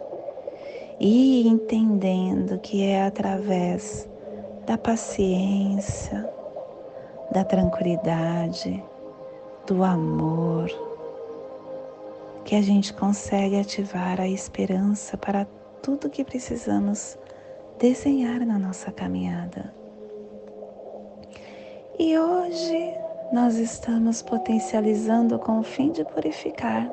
E 1.00 1.48
entendendo 1.48 2.58
que 2.58 2.84
é 2.84 3.06
através 3.06 4.08
da 4.66 4.76
paciência, 4.76 6.30
da 7.32 7.42
tranquilidade, 7.42 8.84
do 9.66 9.82
amor, 9.82 10.70
que 12.44 12.54
a 12.54 12.62
gente 12.62 12.92
consegue 12.92 13.58
ativar 13.58 14.20
a 14.20 14.28
esperança 14.28 15.16
para 15.16 15.46
tudo 15.80 16.10
que 16.10 16.22
precisamos 16.22 17.18
desenhar 17.78 18.44
na 18.46 18.58
nossa 18.58 18.92
caminhada. 18.92 19.81
E 21.98 22.18
hoje 22.18 22.94
nós 23.32 23.56
estamos 23.56 24.22
potencializando 24.22 25.38
com 25.38 25.60
o 25.60 25.62
fim 25.62 25.92
de 25.92 26.04
purificar 26.04 26.90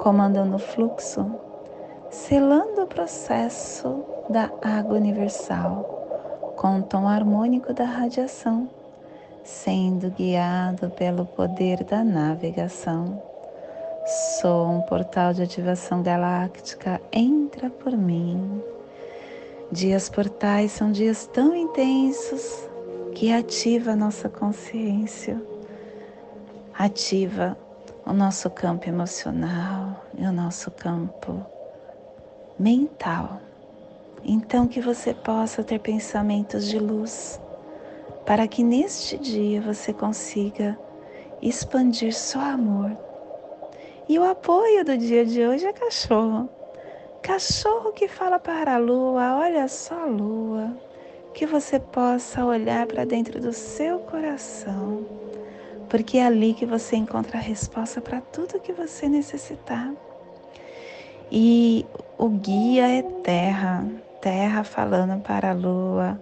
comandando 0.00 0.56
o 0.56 0.58
fluxo, 0.58 1.30
selando 2.08 2.84
o 2.84 2.86
processo 2.86 4.02
da 4.30 4.50
água 4.62 4.96
universal 4.96 6.54
com 6.56 6.78
o 6.78 6.82
tom 6.82 7.06
harmônico 7.06 7.74
da 7.74 7.84
radiação, 7.84 8.66
sendo 9.44 10.10
guiado 10.10 10.88
pelo 10.90 11.26
poder 11.26 11.84
da 11.84 12.02
navegação. 12.02 13.22
Sou 14.40 14.70
um 14.70 14.80
portal 14.82 15.34
de 15.34 15.42
ativação 15.42 16.02
galáctica, 16.02 16.98
entra 17.12 17.68
por 17.68 17.92
mim. 17.92 18.62
Dias 19.70 20.08
portais 20.08 20.72
são 20.72 20.90
dias 20.90 21.26
tão 21.26 21.54
intensos 21.54 22.69
que 23.20 23.30
ativa 23.34 23.90
a 23.90 23.96
nossa 23.96 24.30
consciência, 24.30 25.38
ativa 26.72 27.54
o 28.06 28.14
nosso 28.14 28.48
campo 28.48 28.88
emocional 28.88 30.06
e 30.16 30.24
o 30.24 30.32
nosso 30.32 30.70
campo 30.70 31.44
mental. 32.58 33.38
Então 34.24 34.66
que 34.66 34.80
você 34.80 35.12
possa 35.12 35.62
ter 35.62 35.80
pensamentos 35.80 36.66
de 36.66 36.78
luz, 36.78 37.38
para 38.24 38.48
que 38.48 38.62
neste 38.62 39.18
dia 39.18 39.60
você 39.60 39.92
consiga 39.92 40.78
expandir 41.42 42.14
só 42.14 42.40
amor. 42.40 42.96
E 44.08 44.18
o 44.18 44.24
apoio 44.24 44.82
do 44.82 44.96
dia 44.96 45.26
de 45.26 45.46
hoje 45.46 45.66
é 45.66 45.74
cachorro. 45.74 46.48
Cachorro 47.20 47.92
que 47.92 48.08
fala 48.08 48.38
para 48.38 48.76
a 48.76 48.78
lua, 48.78 49.36
olha 49.36 49.68
só 49.68 50.04
a 50.04 50.06
lua, 50.06 50.74
que 51.32 51.46
você 51.46 51.78
possa 51.78 52.44
olhar 52.44 52.86
para 52.86 53.04
dentro 53.04 53.40
do 53.40 53.52
seu 53.52 54.00
coração, 54.00 55.04
porque 55.88 56.18
é 56.18 56.26
ali 56.26 56.54
que 56.54 56.66
você 56.66 56.96
encontra 56.96 57.38
a 57.38 57.40
resposta 57.40 58.00
para 58.00 58.20
tudo 58.20 58.60
que 58.60 58.72
você 58.72 59.08
necessitar. 59.08 59.92
E 61.30 61.86
o 62.18 62.28
guia 62.28 62.88
é 62.88 63.02
terra, 63.02 63.86
terra 64.20 64.64
falando 64.64 65.20
para 65.22 65.50
a 65.50 65.54
lua: 65.54 66.20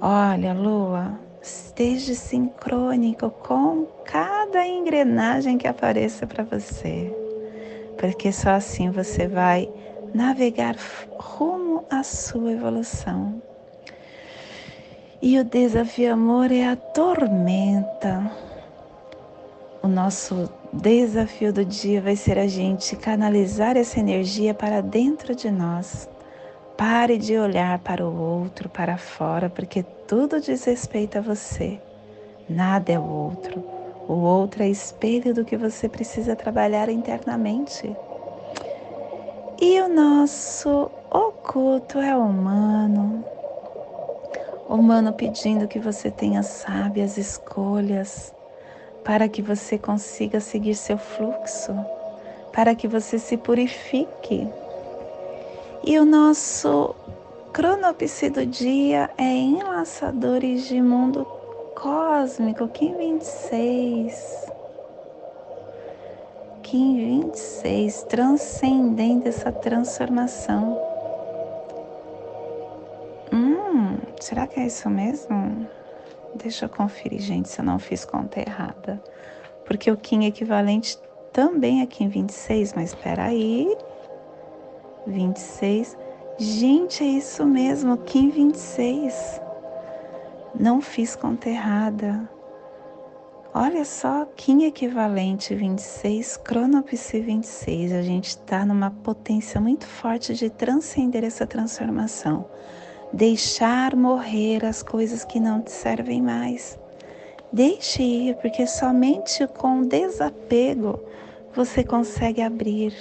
olha, 0.00 0.52
lua, 0.52 1.18
esteja 1.42 2.14
sincrônico 2.14 3.30
com 3.30 3.86
cada 4.04 4.66
engrenagem 4.66 5.56
que 5.56 5.66
apareça 5.66 6.26
para 6.26 6.44
você, 6.44 7.10
porque 7.96 8.30
só 8.30 8.50
assim 8.50 8.90
você 8.90 9.26
vai 9.26 9.68
navegar 10.14 10.76
rumo 11.18 11.84
à 11.90 12.02
sua 12.02 12.52
evolução. 12.52 13.47
E 15.20 15.36
o 15.36 15.42
desafio 15.42 16.12
amor 16.12 16.52
é 16.52 16.68
a 16.68 16.76
tormenta. 16.76 18.30
O 19.82 19.88
nosso 19.88 20.48
desafio 20.72 21.52
do 21.52 21.64
dia 21.64 22.00
vai 22.00 22.14
ser 22.14 22.38
a 22.38 22.46
gente 22.46 22.94
canalizar 22.94 23.76
essa 23.76 23.98
energia 23.98 24.54
para 24.54 24.80
dentro 24.80 25.34
de 25.34 25.50
nós. 25.50 26.08
Pare 26.76 27.18
de 27.18 27.36
olhar 27.36 27.80
para 27.80 28.06
o 28.06 28.16
outro, 28.16 28.68
para 28.68 28.96
fora, 28.96 29.50
porque 29.50 29.82
tudo 30.06 30.40
diz 30.40 30.64
respeito 30.64 31.18
a 31.18 31.20
você. 31.20 31.80
Nada 32.48 32.92
é 32.92 32.98
o 32.98 33.02
outro. 33.02 33.60
O 34.06 34.12
outro 34.12 34.62
é 34.62 34.68
espelho 34.68 35.34
do 35.34 35.44
que 35.44 35.56
você 35.56 35.88
precisa 35.88 36.36
trabalhar 36.36 36.88
internamente. 36.88 37.92
E 39.60 39.80
o 39.80 39.88
nosso 39.88 40.88
oculto 41.10 41.98
é 41.98 42.16
humano. 42.16 43.24
Humano 44.68 45.14
pedindo 45.14 45.66
que 45.66 45.78
você 45.78 46.10
tenha 46.10 46.42
sábias 46.42 47.16
escolhas 47.16 48.34
para 49.02 49.26
que 49.26 49.40
você 49.40 49.78
consiga 49.78 50.40
seguir 50.40 50.74
seu 50.74 50.98
fluxo, 50.98 51.74
para 52.52 52.74
que 52.74 52.86
você 52.86 53.18
se 53.18 53.38
purifique. 53.38 54.46
E 55.82 55.98
o 55.98 56.04
nosso 56.04 56.94
cronopse 57.50 58.28
do 58.28 58.44
dia 58.44 59.08
é 59.16 59.24
Enlaçadores 59.24 60.68
de 60.68 60.82
Mundo 60.82 61.24
Cósmico, 61.74 62.68
Kim 62.68 62.94
26. 62.94 64.52
Kim 66.62 67.22
26, 67.22 68.02
transcendendo 68.02 69.28
essa 69.28 69.50
transformação. 69.50 70.87
Será 74.24 74.46
que 74.46 74.60
é 74.60 74.66
isso 74.66 74.88
mesmo? 74.88 75.66
Deixa 76.34 76.66
eu 76.66 76.68
conferir, 76.68 77.20
gente, 77.20 77.48
se 77.48 77.60
eu 77.60 77.64
não 77.64 77.78
fiz 77.78 78.04
conta 78.04 78.40
errada. 78.40 79.02
Porque 79.64 79.90
o 79.90 79.96
Kim 79.96 80.24
equivalente 80.24 80.98
também 81.32 81.82
é 81.82 81.86
Kim 81.86 82.08
26, 82.08 82.72
mas 82.74 82.90
espera 82.90 83.24
aí. 83.24 83.76
26. 85.06 85.96
Gente, 86.38 87.02
é 87.02 87.06
isso 87.06 87.44
mesmo, 87.44 87.96
Kim 87.98 88.30
26. 88.30 89.40
Não 90.58 90.80
fiz 90.80 91.16
conta 91.16 91.48
errada. 91.48 92.28
Olha 93.54 93.84
só, 93.84 94.26
Kim 94.36 94.64
equivalente 94.64 95.54
26, 95.54 96.36
Cronopsi 96.38 97.20
26. 97.20 97.92
A 97.92 98.02
gente 98.02 98.28
está 98.28 98.64
numa 98.64 98.90
potência 98.90 99.60
muito 99.60 99.86
forte 99.86 100.34
de 100.34 100.50
transcender 100.50 101.24
essa 101.24 101.46
transformação. 101.46 102.46
Deixar 103.12 103.96
morrer 103.96 104.64
as 104.66 104.82
coisas 104.82 105.24
que 105.24 105.40
não 105.40 105.62
te 105.62 105.72
servem 105.72 106.20
mais. 106.20 106.78
Deixe 107.50 108.02
ir, 108.02 108.36
porque 108.36 108.66
somente 108.66 109.46
com 109.46 109.82
desapego 109.82 111.00
você 111.54 111.82
consegue 111.82 112.42
abrir 112.42 112.92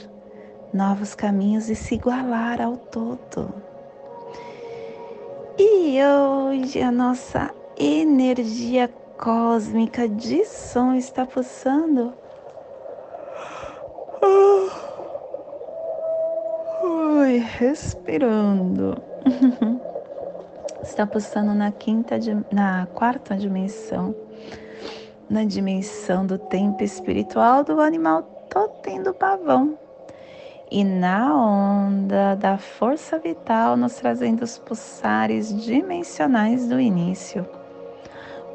novos 0.74 1.14
caminhos 1.14 1.70
e 1.70 1.76
se 1.76 1.96
igualar 1.96 2.62
ao 2.62 2.78
todo. 2.78 3.54
E 5.60 6.00
hoje 6.02 6.82
a 6.82 6.92
nossa 6.92 7.54
energia 7.78 8.90
cósmica 9.18 10.08
de 10.08 10.46
som 10.46 10.94
está 10.94 11.26
pulsando. 11.26 12.14
Ui, 16.82 17.38
respirando. 17.40 19.02
está 20.82 21.06
pulsando 21.06 21.54
na 21.54 21.72
quinta, 21.72 22.18
na 22.52 22.88
quarta 22.94 23.36
dimensão, 23.36 24.16
na 25.30 25.44
dimensão 25.44 26.26
do 26.26 26.38
tempo 26.38 26.84
espiritual 26.84 27.64
do 27.64 27.82
animal 27.82 28.24
totem 28.50 29.04
do 29.04 29.14
pavão 29.14 29.78
e 30.70 30.84
na 30.84 31.34
onda 31.34 32.36
da 32.36 32.58
força 32.58 33.18
vital, 33.18 33.78
nos 33.78 33.96
trazendo 33.96 34.44
os 34.44 34.58
pulsares 34.58 35.54
dimensionais 35.64 36.68
do 36.68 36.80
início, 36.80 37.48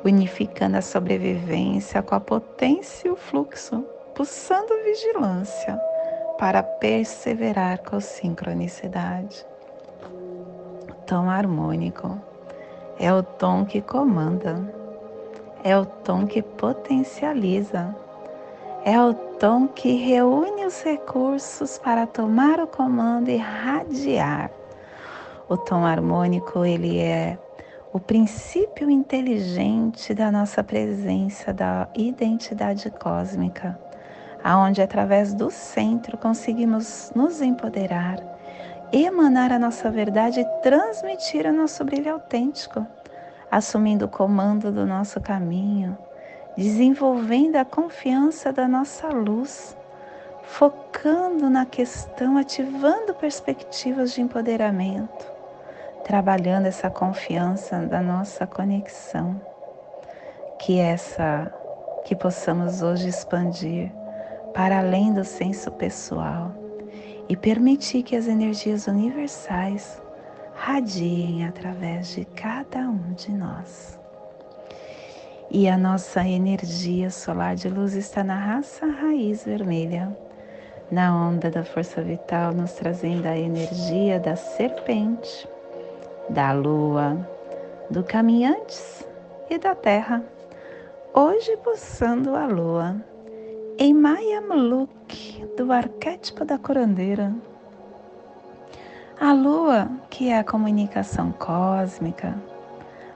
unificando 0.04 0.76
a 0.76 0.82
sobrevivência 0.82 2.02
com 2.02 2.14
a 2.14 2.20
potência 2.20 3.08
e 3.08 3.10
o 3.10 3.16
fluxo, 3.16 3.84
pulsando 4.14 4.82
vigilância 4.84 5.80
para 6.38 6.62
perseverar 6.62 7.78
com 7.82 7.98
sincronicidade. 8.00 9.51
Tom 11.06 11.28
harmônico. 11.28 12.18
É 12.98 13.12
o 13.12 13.22
tom 13.22 13.64
que 13.64 13.80
comanda, 13.80 14.56
é 15.64 15.76
o 15.76 15.84
tom 15.84 16.26
que 16.26 16.42
potencializa. 16.42 17.94
É 18.84 19.00
o 19.00 19.14
tom 19.14 19.68
que 19.68 19.92
reúne 19.94 20.66
os 20.66 20.82
recursos 20.82 21.78
para 21.78 22.04
tomar 22.06 22.58
o 22.58 22.66
comando 22.66 23.28
e 23.28 23.36
radiar. 23.36 24.50
O 25.48 25.56
tom 25.56 25.84
harmônico, 25.84 26.64
ele 26.64 26.98
é 26.98 27.38
o 27.92 28.00
princípio 28.00 28.90
inteligente 28.90 30.14
da 30.14 30.32
nossa 30.32 30.64
presença, 30.64 31.52
da 31.52 31.88
identidade 31.94 32.90
cósmica, 32.90 33.78
aonde 34.42 34.80
através 34.80 35.34
do 35.34 35.50
centro 35.50 36.16
conseguimos 36.16 37.12
nos 37.14 37.42
empoderar, 37.42 38.16
emanar 38.92 39.50
a 39.50 39.58
nossa 39.58 39.90
verdade 39.90 40.40
e 40.40 40.44
transmitir 40.62 41.46
o 41.46 41.52
nosso 41.52 41.82
brilho 41.82 42.12
autêntico, 42.12 42.86
assumindo 43.50 44.04
o 44.04 44.08
comando 44.08 44.70
do 44.70 44.86
nosso 44.86 45.18
caminho, 45.20 45.96
desenvolvendo 46.56 47.56
a 47.56 47.64
confiança 47.64 48.52
da 48.52 48.68
nossa 48.68 49.08
luz, 49.08 49.74
focando 50.42 51.48
na 51.48 51.64
questão, 51.64 52.36
ativando 52.36 53.14
perspectivas 53.14 54.12
de 54.12 54.20
empoderamento, 54.20 55.26
trabalhando 56.04 56.66
essa 56.66 56.90
confiança 56.90 57.78
da 57.86 58.02
nossa 58.02 58.46
conexão, 58.46 59.40
que 60.58 60.78
essa 60.78 61.50
que 62.04 62.14
possamos 62.14 62.82
hoje 62.82 63.08
expandir 63.08 63.90
para 64.52 64.80
além 64.80 65.14
do 65.14 65.24
senso 65.24 65.70
pessoal 65.70 66.61
e 67.28 67.36
permitir 67.36 68.02
que 68.02 68.16
as 68.16 68.26
energias 68.26 68.86
universais 68.86 70.02
radiem 70.54 71.46
através 71.46 72.14
de 72.14 72.24
cada 72.24 72.80
um 72.80 73.12
de 73.14 73.32
nós. 73.32 73.98
E 75.50 75.68
a 75.68 75.76
nossa 75.76 76.26
energia 76.26 77.10
solar 77.10 77.54
de 77.54 77.68
luz 77.68 77.94
está 77.94 78.24
na 78.24 78.36
raça 78.36 78.86
raiz 78.86 79.44
vermelha, 79.44 80.16
na 80.90 81.14
onda 81.14 81.50
da 81.50 81.64
força 81.64 82.02
vital, 82.02 82.52
nos 82.52 82.72
trazendo 82.72 83.26
a 83.26 83.36
energia 83.36 84.18
da 84.18 84.36
serpente, 84.36 85.48
da 86.28 86.52
lua, 86.52 87.28
do 87.90 88.02
caminhantes 88.02 89.06
e 89.50 89.58
da 89.58 89.74
terra. 89.74 90.22
Hoje 91.12 91.56
pulsando 91.58 92.34
a 92.34 92.46
lua 92.46 92.96
em 93.78 93.94
Maya 93.94 94.40
Muluk, 94.40 95.46
do 95.56 95.72
arquétipo 95.72 96.44
da 96.44 96.58
curandeira. 96.58 97.34
A 99.18 99.32
lua, 99.32 99.88
que 100.10 100.28
é 100.28 100.38
a 100.38 100.44
comunicação 100.44 101.32
cósmica, 101.32 102.34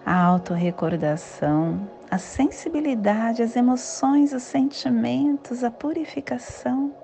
a 0.05 0.17
autorrecordação, 0.25 1.89
a 2.11 2.19
sensibilidade, 2.19 3.43
as 3.43 3.57
emoções, 3.57 4.33
os 4.33 4.45
sentimentos, 4.45 5.63
a 5.63 5.71
purificação, 5.71 6.95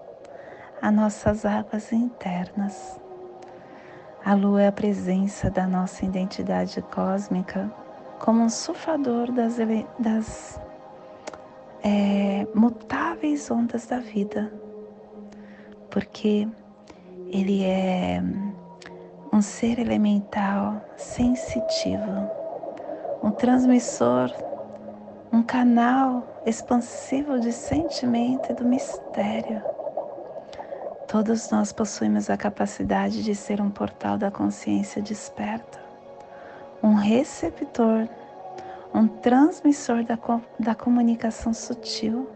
as 0.80 0.92
nossas 0.92 1.44
águas 1.44 1.92
internas. 1.92 2.98
A 4.24 4.34
lua 4.34 4.62
é 4.62 4.68
a 4.68 4.72
presença 4.72 5.50
da 5.50 5.66
nossa 5.66 6.04
identidade 6.04 6.80
cósmica 6.82 7.70
como 8.18 8.42
um 8.42 8.48
sufador 8.48 9.32
das, 9.32 9.56
das 9.98 10.60
é, 11.82 12.46
mutáveis 12.54 13.50
ondas 13.50 13.86
da 13.86 13.98
vida, 13.98 14.52
porque 15.90 16.48
ele 17.28 17.64
é 17.64 18.22
um 19.32 19.42
ser 19.42 19.78
elemental 19.78 20.80
sensitivo, 20.96 22.30
um 23.22 23.30
transmissor, 23.30 24.30
um 25.32 25.42
canal 25.42 26.42
expansivo 26.46 27.40
de 27.40 27.52
sentimento 27.52 28.52
e 28.52 28.54
do 28.54 28.64
mistério. 28.64 29.62
Todos 31.08 31.50
nós 31.50 31.72
possuímos 31.72 32.30
a 32.30 32.36
capacidade 32.36 33.22
de 33.22 33.34
ser 33.34 33.60
um 33.60 33.70
portal 33.70 34.16
da 34.16 34.30
consciência 34.30 35.02
desperta, 35.02 35.80
um 36.82 36.94
receptor 36.94 38.08
um 38.94 39.09
transmissor 39.09 40.05
da, 40.05 40.18
da 40.59 40.74
comunicação 40.74 41.55
sutil. 41.55 42.28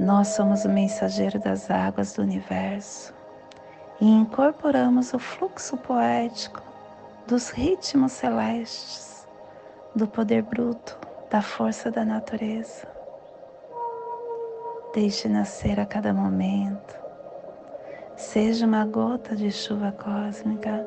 Nós 0.00 0.28
somos 0.28 0.64
o 0.64 0.68
mensageiro 0.68 1.38
das 1.38 1.70
águas 1.70 2.14
do 2.14 2.22
universo 2.22 3.14
e 4.00 4.06
incorporamos 4.06 5.12
o 5.12 5.18
fluxo 5.18 5.76
poético 5.76 6.62
dos 7.26 7.50
ritmos 7.50 8.12
celestes, 8.12 9.26
do 9.94 10.06
poder 10.06 10.42
bruto, 10.42 10.98
da 11.30 11.42
força 11.42 11.90
da 11.90 12.04
natureza. 12.04 12.86
Deixe 14.94 15.28
nascer 15.28 15.80
a 15.80 15.84
cada 15.84 16.12
momento. 16.12 16.96
Seja 18.16 18.66
uma 18.66 18.84
gota 18.84 19.36
de 19.36 19.50
chuva 19.50 19.92
cósmica. 19.92 20.86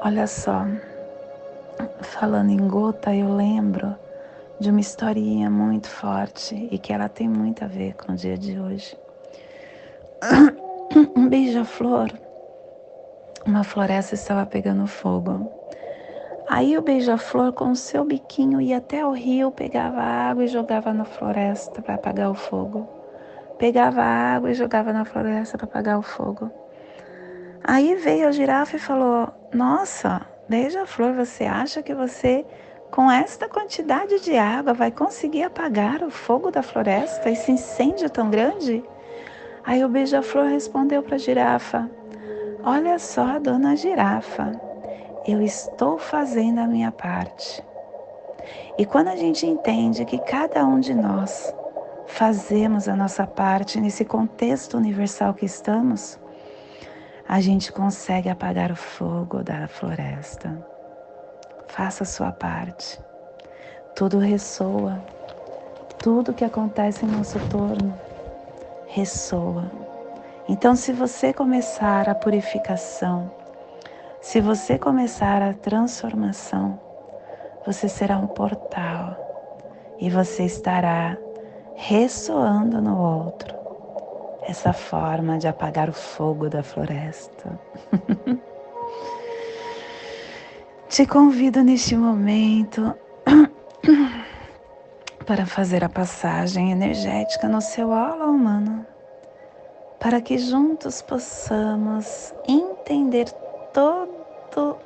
Olha 0.00 0.26
só, 0.26 0.64
falando 2.02 2.50
em 2.50 2.68
gota, 2.68 3.14
eu 3.14 3.34
lembro 3.34 3.94
de 4.58 4.70
uma 4.70 4.80
historinha 4.80 5.50
muito 5.50 5.88
forte 5.88 6.68
e 6.70 6.78
que 6.78 6.92
ela 6.92 7.08
tem 7.08 7.28
muito 7.28 7.64
a 7.64 7.66
ver 7.66 7.94
com 7.94 8.12
o 8.12 8.16
dia 8.16 8.36
de 8.36 8.58
hoje. 8.58 8.96
Um 11.16 11.28
beija-flor, 11.28 12.10
uma 13.46 13.62
floresta 13.62 14.16
estava 14.16 14.44
pegando 14.44 14.88
fogo. 14.88 15.48
Aí 16.48 16.76
o 16.76 16.82
beija-flor, 16.82 17.52
com 17.52 17.70
o 17.70 17.76
seu 17.76 18.04
biquinho, 18.04 18.60
ia 18.60 18.78
até 18.78 19.06
o 19.06 19.12
rio, 19.12 19.52
pegava 19.52 20.00
água 20.00 20.42
e 20.42 20.48
jogava 20.48 20.92
na 20.92 21.04
floresta 21.04 21.80
para 21.80 21.94
apagar 21.94 22.28
o 22.28 22.34
fogo. 22.34 22.88
Pegava 23.56 24.02
água 24.02 24.50
e 24.50 24.54
jogava 24.54 24.92
na 24.92 25.04
floresta 25.04 25.56
para 25.56 25.66
apagar 25.66 25.96
o 25.96 26.02
fogo. 26.02 26.50
Aí 27.62 27.94
veio 27.94 28.26
a 28.26 28.32
girafa 28.32 28.76
e 28.76 28.80
falou: 28.80 29.28
Nossa, 29.54 30.22
Beija-flor, 30.50 31.14
você 31.14 31.44
acha 31.44 31.80
que 31.80 31.94
você, 31.94 32.44
com 32.90 33.08
esta 33.08 33.48
quantidade 33.48 34.18
de 34.18 34.36
água, 34.36 34.74
vai 34.74 34.90
conseguir 34.90 35.44
apagar 35.44 36.02
o 36.02 36.10
fogo 36.10 36.50
da 36.50 36.60
floresta, 36.60 37.30
esse 37.30 37.52
incêndio 37.52 38.10
tão 38.10 38.28
grande? 38.28 38.82
Aí 39.62 39.84
o 39.84 39.88
beija-flor 39.88 40.46
respondeu 40.46 41.04
para 41.04 41.14
a 41.14 41.18
girafa: 41.18 41.88
Olha 42.64 42.98
só, 42.98 43.38
dona 43.38 43.76
girafa, 43.76 44.60
eu 45.24 45.40
estou 45.40 45.98
fazendo 45.98 46.58
a 46.58 46.66
minha 46.66 46.90
parte. 46.90 47.62
E 48.76 48.84
quando 48.84 49.06
a 49.06 49.14
gente 49.14 49.46
entende 49.46 50.04
que 50.04 50.18
cada 50.18 50.66
um 50.66 50.80
de 50.80 50.94
nós 50.94 51.54
fazemos 52.08 52.88
a 52.88 52.96
nossa 52.96 53.24
parte 53.24 53.80
nesse 53.80 54.04
contexto 54.04 54.76
universal 54.76 55.32
que 55.32 55.46
estamos, 55.46 56.18
a 57.30 57.40
gente 57.40 57.70
consegue 57.70 58.28
apagar 58.28 58.72
o 58.72 58.76
fogo 58.76 59.40
da 59.44 59.68
floresta. 59.68 60.50
Faça 61.68 62.02
a 62.02 62.06
sua 62.06 62.32
parte. 62.32 63.00
Tudo 63.94 64.18
ressoa. 64.18 65.00
Tudo 66.02 66.34
que 66.34 66.44
acontece 66.44 67.04
em 67.04 67.08
nosso 67.08 67.38
torno 67.48 67.96
ressoa. 68.88 69.70
Então, 70.48 70.74
se 70.74 70.92
você 70.92 71.32
começar 71.32 72.08
a 72.08 72.16
purificação, 72.16 73.30
se 74.20 74.40
você 74.40 74.76
começar 74.76 75.40
a 75.40 75.54
transformação, 75.54 76.80
você 77.64 77.88
será 77.88 78.18
um 78.18 78.26
portal 78.26 79.94
e 80.00 80.10
você 80.10 80.46
estará 80.46 81.16
ressoando 81.76 82.82
no 82.82 83.00
outro 83.00 83.59
essa 84.42 84.72
forma 84.72 85.38
de 85.38 85.48
apagar 85.48 85.88
o 85.88 85.92
fogo 85.92 86.48
da 86.48 86.62
floresta. 86.62 87.58
Te 90.88 91.06
convido 91.06 91.62
neste 91.62 91.96
momento 91.96 92.94
para 95.24 95.46
fazer 95.46 95.84
a 95.84 95.88
passagem 95.88 96.72
energética 96.72 97.48
no 97.48 97.60
seu 97.60 97.92
aula 97.92 98.26
humano, 98.26 98.84
para 100.00 100.20
que 100.20 100.36
juntos 100.36 101.00
possamos 101.02 102.34
entender 102.48 103.30
todo 103.72 104.78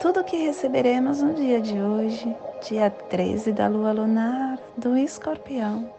tudo 0.00 0.22
que 0.22 0.36
receberemos 0.36 1.20
no 1.20 1.34
dia 1.34 1.60
de 1.60 1.80
hoje, 1.80 2.36
dia 2.68 2.88
13 2.88 3.52
da 3.52 3.66
lua 3.66 3.90
lunar 3.90 4.56
do 4.76 4.96
Escorpião, 4.96 5.92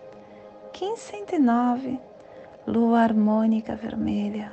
1509 0.79 1.99
lua 2.69 3.01
harmônica 3.01 3.75
vermelha. 3.75 4.51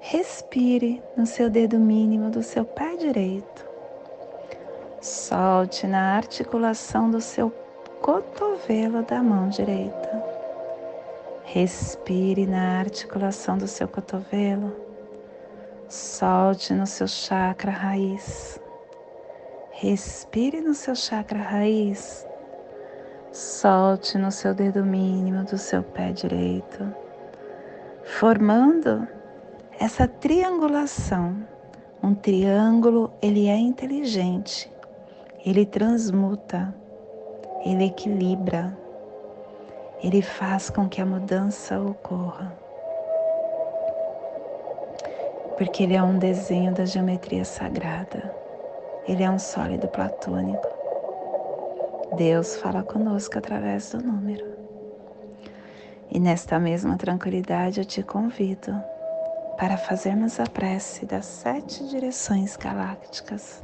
Respire 0.00 1.00
no 1.16 1.24
seu 1.24 1.48
dedo 1.48 1.78
mínimo 1.78 2.30
do 2.30 2.42
seu 2.42 2.64
pé 2.64 2.96
direito. 2.96 3.64
Solte 5.00 5.86
na 5.86 6.16
articulação 6.16 7.08
do 7.08 7.20
seu 7.20 7.50
cotovelo 8.02 9.04
da 9.04 9.22
mão 9.22 9.48
direita. 9.48 10.24
Respire 11.44 12.44
na 12.44 12.80
articulação 12.80 13.56
do 13.56 13.68
seu 13.68 13.86
cotovelo. 13.86 14.74
Solte 15.88 16.74
no 16.74 16.88
seu 16.88 17.06
chakra 17.06 17.70
raiz. 17.70 18.60
Respire 19.70 20.60
no 20.60 20.74
seu 20.74 20.96
chakra 20.96 21.38
raiz 21.38 22.26
Solte 23.36 24.16
no 24.16 24.32
seu 24.32 24.54
dedo 24.54 24.82
mínimo 24.82 25.44
do 25.44 25.58
seu 25.58 25.82
pé 25.82 26.10
direito, 26.10 26.90
formando 28.06 29.06
essa 29.78 30.06
triangulação. 30.06 31.36
Um 32.02 32.14
triângulo, 32.14 33.12
ele 33.20 33.48
é 33.48 33.56
inteligente, 33.56 34.72
ele 35.44 35.66
transmuta, 35.66 36.72
ele 37.64 37.86
equilibra, 37.86 38.78
ele 40.02 40.22
faz 40.22 40.70
com 40.70 40.88
que 40.88 41.00
a 41.00 41.06
mudança 41.06 41.80
ocorra. 41.80 42.56
Porque 45.58 45.82
ele 45.82 45.94
é 45.94 46.02
um 46.02 46.18
desenho 46.18 46.72
da 46.72 46.84
geometria 46.84 47.44
sagrada, 47.44 48.32
ele 49.08 49.24
é 49.24 49.30
um 49.30 49.38
sólido 49.38 49.88
platônico. 49.88 50.68
Deus 52.16 52.56
fala 52.56 52.84
conosco 52.84 53.36
através 53.36 53.90
do 53.90 53.98
número. 53.98 54.55
E 56.10 56.18
nesta 56.18 56.58
mesma 56.58 56.96
tranquilidade 56.96 57.80
eu 57.80 57.84
te 57.84 58.02
convido 58.02 58.72
para 59.58 59.76
fazermos 59.76 60.38
a 60.38 60.44
prece 60.44 61.06
das 61.06 61.26
sete 61.26 61.86
direções 61.88 62.56
galácticas, 62.56 63.62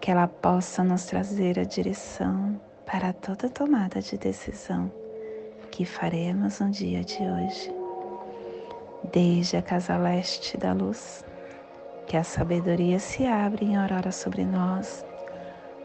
que 0.00 0.10
ela 0.10 0.26
possa 0.26 0.82
nos 0.82 1.04
trazer 1.04 1.58
a 1.58 1.64
direção 1.64 2.60
para 2.86 3.12
toda 3.12 3.48
tomada 3.48 4.00
de 4.00 4.16
decisão 4.16 4.90
que 5.70 5.84
faremos 5.84 6.60
no 6.60 6.70
dia 6.70 7.04
de 7.04 7.18
hoje. 7.22 7.74
Desde 9.12 9.56
a 9.56 9.62
casa 9.62 9.96
leste 9.96 10.56
da 10.56 10.72
luz, 10.72 11.24
que 12.06 12.16
a 12.16 12.24
sabedoria 12.24 12.98
se 12.98 13.26
abre 13.26 13.66
em 13.66 13.76
aurora 13.76 14.10
sobre 14.10 14.44
nós 14.44 15.04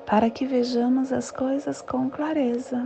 para 0.06 0.30
que 0.30 0.46
vejamos 0.46 1.12
as 1.12 1.32
coisas 1.32 1.82
com 1.82 2.10
clareza. 2.10 2.86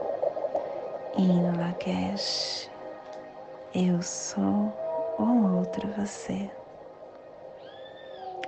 em 1.21 1.55
Lakesh, 1.55 2.69
eu 3.75 4.01
sou 4.01 4.73
um 5.19 5.57
outro 5.57 5.87
você. 5.89 6.49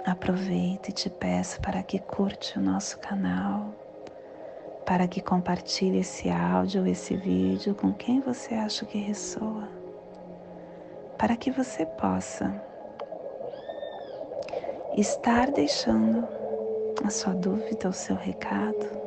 Aproveita 0.05 0.89
e 0.89 0.93
te 0.93 1.09
peço 1.09 1.61
para 1.61 1.83
que 1.83 1.99
curte 1.99 2.57
o 2.57 2.61
nosso 2.61 2.97
canal, 2.97 3.73
para 4.85 5.07
que 5.07 5.21
compartilhe 5.21 5.99
esse 5.99 6.29
áudio 6.29 6.81
ou 6.81 6.87
esse 6.87 7.15
vídeo 7.15 7.75
com 7.75 7.93
quem 7.93 8.19
você 8.19 8.55
acha 8.55 8.85
que 8.85 8.97
ressoa, 8.97 9.69
para 11.17 11.37
que 11.37 11.51
você 11.51 11.85
possa 11.85 12.59
estar 14.97 15.51
deixando 15.51 16.27
a 17.05 17.09
sua 17.09 17.33
dúvida, 17.33 17.87
o 17.87 17.93
seu 17.93 18.15
recado 18.15 19.02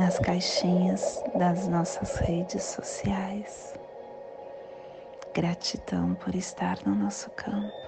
nas 0.00 0.18
caixinhas 0.18 1.22
das 1.36 1.68
nossas 1.68 2.16
redes 2.16 2.64
sociais. 2.64 3.74
Gratidão 5.34 6.14
por 6.14 6.34
estar 6.34 6.78
no 6.86 6.94
nosso 6.94 7.30
campo. 7.32 7.79